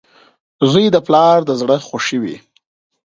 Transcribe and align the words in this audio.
•زوی 0.71 0.85
د 0.91 0.97
پلار 1.07 1.37
د 1.45 1.51
زړۀ 1.61 1.77
خوښي 1.87 2.17
وي. 2.23 2.35